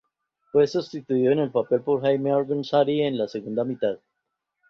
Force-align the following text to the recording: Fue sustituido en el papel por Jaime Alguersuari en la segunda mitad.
Fue 0.51 0.65
sustituido 0.65 1.31
en 1.31 1.37
el 1.37 1.51
papel 1.51 1.81
por 1.81 2.01
Jaime 2.01 2.31
Alguersuari 2.31 3.03
en 3.03 3.19
la 3.19 3.27
segunda 3.27 3.63
mitad. 3.63 3.99